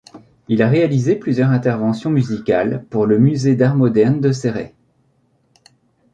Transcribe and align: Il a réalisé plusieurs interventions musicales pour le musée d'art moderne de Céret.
Il 0.47 0.63
a 0.63 0.67
réalisé 0.67 1.15
plusieurs 1.15 1.51
interventions 1.51 2.09
musicales 2.09 2.83
pour 2.89 3.05
le 3.05 3.19
musée 3.19 3.55
d'art 3.55 3.75
moderne 3.75 4.19
de 4.19 4.31
Céret. 4.31 4.73